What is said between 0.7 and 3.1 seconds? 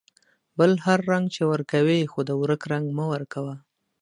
هر رنگ چې ورکوې، خو د ورک رنگ مه